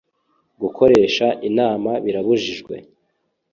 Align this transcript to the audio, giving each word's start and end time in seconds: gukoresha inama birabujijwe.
gukoresha 0.61 1.25
inama 1.49 1.91
birabujijwe. 2.03 2.75